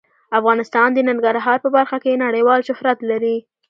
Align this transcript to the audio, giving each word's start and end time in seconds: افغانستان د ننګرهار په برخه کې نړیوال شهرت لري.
افغانستان 0.39 0.89
د 0.93 0.99
ننګرهار 1.09 1.57
په 1.65 1.69
برخه 1.77 1.97
کې 2.03 2.21
نړیوال 2.25 2.59
شهرت 2.67 2.99
لري. 3.11 3.37